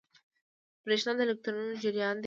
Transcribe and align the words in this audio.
برېښنا 0.83 1.13
د 1.17 1.19
الکترونونو 1.25 1.75
جریان 1.83 2.15
دی. 2.17 2.19